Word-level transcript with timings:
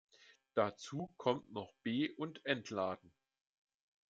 Dazu 0.55 1.13
kommt 1.15 1.51
noch 1.51 1.75
Be- 1.83 2.15
und 2.15 2.43
Entladen. 2.43 3.13